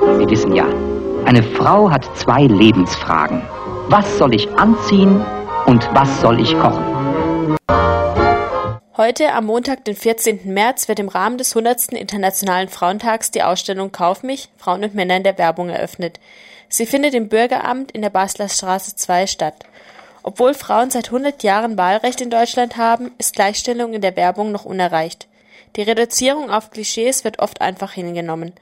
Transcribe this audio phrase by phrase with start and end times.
[0.00, 0.66] Sie wissen ja,
[1.26, 3.42] eine Frau hat zwei Lebensfragen.
[3.88, 5.22] Was soll ich anziehen
[5.66, 7.58] und was soll ich kochen?
[8.96, 10.40] Heute, am Montag, den 14.
[10.54, 11.92] März, wird im Rahmen des 100.
[11.92, 16.18] Internationalen Frauentags die Ausstellung Kauf mich, Frauen und Männer in der Werbung eröffnet.
[16.70, 19.66] Sie findet im Bürgeramt in der Basler Straße 2 statt.
[20.22, 24.64] Obwohl Frauen seit 100 Jahren Wahlrecht in Deutschland haben, ist Gleichstellung in der Werbung noch
[24.64, 25.28] unerreicht.
[25.76, 28.54] Die Reduzierung auf Klischees wird oft einfach hingenommen.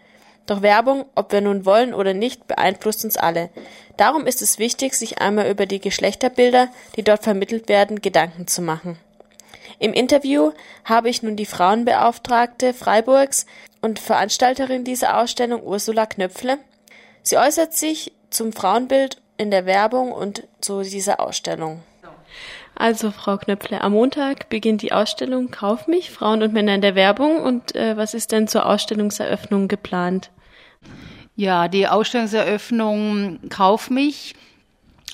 [0.48, 3.50] Doch Werbung, ob wir nun wollen oder nicht, beeinflusst uns alle.
[3.98, 8.62] Darum ist es wichtig, sich einmal über die Geschlechterbilder, die dort vermittelt werden, Gedanken zu
[8.62, 8.98] machen.
[9.78, 10.52] Im Interview
[10.86, 13.44] habe ich nun die Frauenbeauftragte Freiburgs
[13.82, 16.56] und Veranstalterin dieser Ausstellung Ursula Knöpfle.
[17.22, 21.82] Sie äußert sich zum Frauenbild in der Werbung und zu dieser Ausstellung.
[22.74, 26.94] Also Frau Knöpfle, am Montag beginnt die Ausstellung Kauf mich, Frauen und Männer in der
[26.94, 27.42] Werbung.
[27.42, 30.30] Und äh, was ist denn zur Ausstellungseröffnung geplant?
[31.38, 34.34] Ja, die Ausstellungseröffnung Kauf mich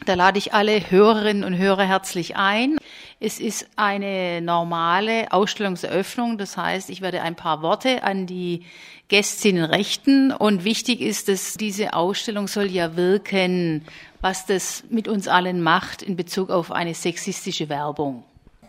[0.07, 2.77] da lade ich alle Hörerinnen und Hörer herzlich ein.
[3.21, 6.37] Es ist eine normale Ausstellungseröffnung.
[6.37, 8.65] Das heißt, ich werde ein paar Worte an die
[9.09, 10.31] Gästinnen richten.
[10.33, 13.85] Und wichtig ist, dass diese Ausstellung soll ja wirken,
[14.21, 18.25] was das mit uns allen macht in Bezug auf eine sexistische Werbung.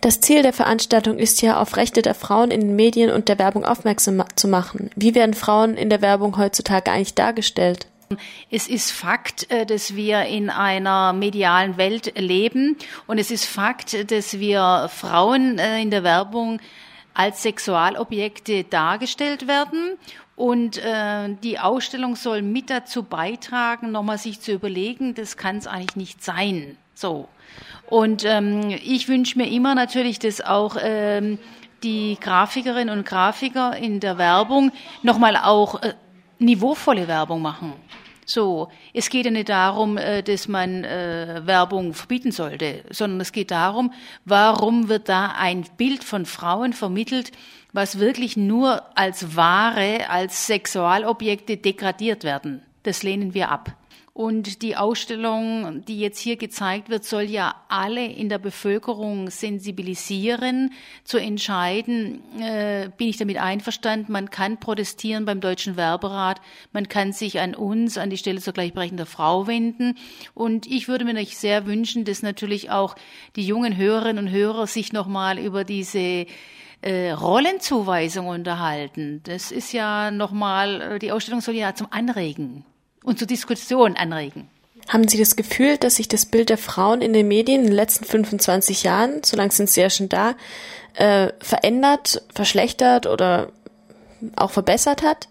[0.06, 3.40] Das Ziel der Veranstaltung ist ja, auf Rechte der Frauen in den Medien und der
[3.40, 4.92] Werbung aufmerksam zu machen.
[4.96, 7.88] Wie werden Frauen in der Werbung heutzutage eigentlich dargestellt?
[8.52, 14.12] Es ist Fakt, äh, dass wir in einer medialen Welt leben und es ist Fakt,
[14.12, 16.60] dass wir Frauen äh, in der Werbung
[17.16, 19.98] als Sexualobjekte dargestellt werden
[20.36, 25.66] und äh, die Ausstellung soll mit dazu beitragen, nochmal sich zu überlegen, das kann es
[25.66, 26.78] eigentlich nicht sein.
[26.96, 27.28] So.
[27.88, 31.38] Und ähm, ich wünsche mir immer natürlich, dass auch ähm,
[31.84, 34.72] die Grafikerinnen und Grafiker in der Werbung
[35.04, 35.94] nochmal auch äh,
[36.40, 37.74] niveauvolle Werbung machen.
[38.26, 43.32] So, es geht ja nicht darum, äh, dass man äh, Werbung verbieten sollte, sondern es
[43.32, 43.94] geht darum,
[44.26, 47.32] warum wird da ein Bild von Frauen vermittelt,
[47.72, 52.64] was wirklich nur als Ware, als Sexualobjekte degradiert werden.
[52.82, 53.76] Das lehnen wir ab.
[54.18, 60.72] Und die Ausstellung, die jetzt hier gezeigt wird, soll ja alle in der Bevölkerung sensibilisieren,
[61.04, 66.40] zu entscheiden, äh, bin ich damit einverstanden, man kann protestieren beim Deutschen Werberat,
[66.72, 69.98] man kann sich an uns, an die Stelle zur Gleichberechtigung der Frau wenden.
[70.34, 72.96] Und ich würde mir natürlich sehr wünschen, dass natürlich auch
[73.36, 76.26] die jungen Hörerinnen und Hörer sich nochmal über diese
[76.80, 79.20] äh, Rollenzuweisung unterhalten.
[79.26, 82.64] Das ist ja nochmal, äh, die Ausstellung soll ja zum Anregen
[83.06, 84.50] und zur Diskussion anregen.
[84.88, 87.76] Haben Sie das Gefühl, dass sich das Bild der Frauen in den Medien in den
[87.76, 90.36] letzten 25 Jahren, so lange sind sie ja schon da,
[90.94, 93.52] äh, verändert, verschlechtert oder
[94.36, 95.28] auch verbessert hat?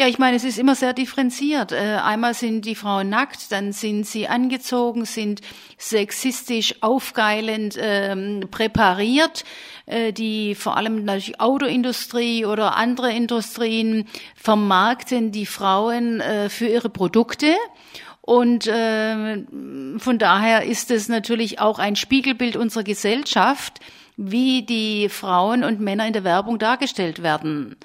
[0.00, 1.72] Ja, ich meine, es ist immer sehr differenziert.
[1.72, 5.42] Äh, einmal sind die Frauen nackt, dann sind sie angezogen, sind
[5.76, 9.44] sexistisch aufgeilend ähm, präpariert,
[9.84, 14.06] äh, die vor allem natürlich Autoindustrie oder andere Industrien
[14.36, 17.54] vermarkten die Frauen äh, für ihre Produkte.
[18.22, 19.44] Und äh,
[19.98, 23.80] von daher ist es natürlich auch ein Spiegelbild unserer Gesellschaft,
[24.22, 27.76] wie die Frauen und Männer in der Werbung dargestellt werden.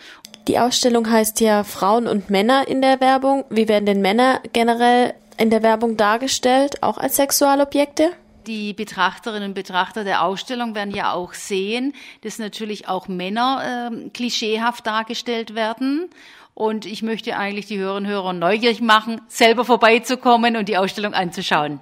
[0.48, 3.46] Die Ausstellung heißt ja Frauen und Männer in der Werbung.
[3.50, 8.12] Wie werden denn Männer generell in der Werbung dargestellt, auch als Sexualobjekte?
[8.46, 14.10] Die Betrachterinnen und Betrachter der Ausstellung werden ja auch sehen, dass natürlich auch Männer äh,
[14.10, 16.12] klischeehaft dargestellt werden.
[16.54, 21.16] Und ich möchte eigentlich die Hörerinnen und Hörer neugierig machen, selber vorbeizukommen und die Ausstellung
[21.16, 21.80] anzuschauen.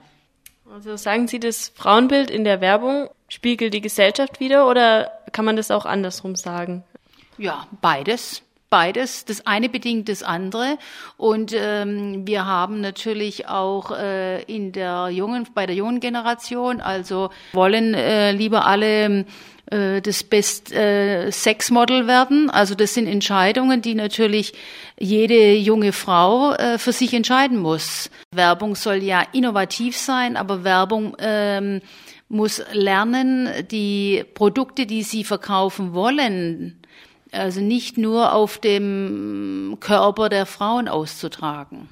[0.73, 5.57] Also sagen Sie, das Frauenbild in der Werbung spiegelt die Gesellschaft wieder oder kann man
[5.57, 6.85] das auch andersrum sagen?
[7.37, 8.42] Ja, beides
[8.73, 9.23] beides.
[9.25, 10.79] Das eine bedingt das andere.
[11.15, 17.29] Und ähm, wir haben natürlich auch äh, in der jungen, bei der jungen Generation, also
[17.51, 19.25] wollen äh, lieber alle
[19.67, 22.49] äh, das Best äh, Sex Model werden.
[22.49, 24.53] Also das sind Entscheidungen, die natürlich
[24.99, 28.09] jede junge Frau äh, für sich entscheiden muss.
[28.31, 31.81] Werbung soll ja innovativ sein, aber Werbung ähm,
[32.27, 36.79] muss lernen, die Produkte, die sie verkaufen wollen,
[37.33, 41.89] also nicht nur auf dem Körper der Frauen auszutragen.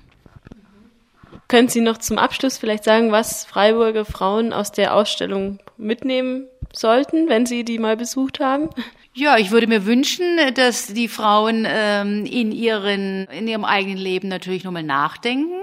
[1.47, 7.27] Können Sie noch zum Abschluss vielleicht sagen, was Freiburger Frauen aus der Ausstellung mitnehmen sollten,
[7.27, 8.69] wenn Sie die mal besucht haben?
[9.13, 10.23] Ja, ich würde mir wünschen,
[10.53, 15.59] dass die Frauen ähm, in, ihren, in ihrem eigenen Leben natürlich nochmal nachdenken,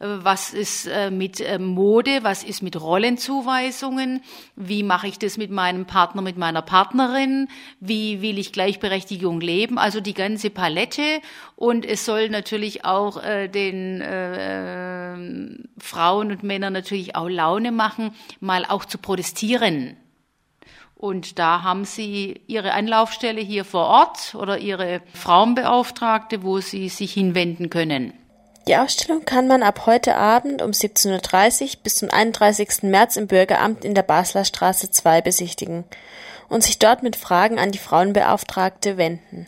[0.00, 4.22] was ist äh, mit äh, Mode, was ist mit Rollenzuweisungen,
[4.54, 7.48] wie mache ich das mit meinem Partner, mit meiner Partnerin,
[7.80, 11.20] wie will ich Gleichberechtigung leben, also die ganze Palette.
[11.56, 15.16] Und es soll natürlich auch äh, den äh,
[15.80, 19.96] Frauen und Männern natürlich auch Laune machen, mal auch zu protestieren.
[20.94, 27.12] Und da haben sie ihre Anlaufstelle hier vor Ort oder ihre Frauenbeauftragte, wo sie sich
[27.12, 28.12] hinwenden können.
[28.68, 32.82] Die Ausstellung kann man ab heute Abend um 17.30 Uhr bis zum 31.
[32.82, 35.84] März im Bürgeramt in der Basler Straße 2 besichtigen
[36.50, 39.46] und sich dort mit Fragen an die Frauenbeauftragte wenden.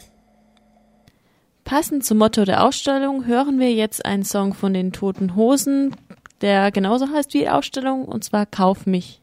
[1.64, 5.94] Passend zum Motto der Ausstellung hören wir jetzt einen Song von den Toten Hosen,
[6.40, 9.20] der genauso heißt wie die Ausstellung, und zwar Kauf mich.